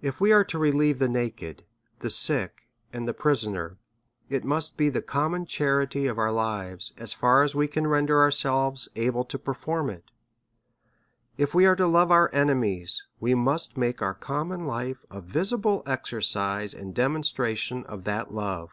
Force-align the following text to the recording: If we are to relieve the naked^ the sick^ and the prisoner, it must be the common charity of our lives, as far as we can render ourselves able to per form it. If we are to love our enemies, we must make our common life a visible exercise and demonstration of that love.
If 0.00 0.22
we 0.22 0.32
are 0.32 0.42
to 0.44 0.58
relieve 0.58 0.98
the 0.98 1.06
naked^ 1.06 1.64
the 1.98 2.08
sick^ 2.08 2.64
and 2.94 3.06
the 3.06 3.12
prisoner, 3.12 3.76
it 4.30 4.42
must 4.42 4.78
be 4.78 4.88
the 4.88 5.02
common 5.02 5.44
charity 5.44 6.06
of 6.06 6.18
our 6.18 6.32
lives, 6.32 6.94
as 6.96 7.12
far 7.12 7.42
as 7.42 7.54
we 7.54 7.68
can 7.68 7.86
render 7.86 8.18
ourselves 8.22 8.88
able 8.96 9.22
to 9.26 9.38
per 9.38 9.52
form 9.52 9.90
it. 9.90 10.10
If 11.36 11.54
we 11.54 11.66
are 11.66 11.76
to 11.76 11.86
love 11.86 12.10
our 12.10 12.32
enemies, 12.34 13.04
we 13.20 13.34
must 13.34 13.76
make 13.76 14.00
our 14.00 14.14
common 14.14 14.66
life 14.66 15.04
a 15.10 15.20
visible 15.20 15.82
exercise 15.84 16.72
and 16.72 16.94
demonstration 16.94 17.84
of 17.84 18.04
that 18.04 18.32
love. 18.32 18.70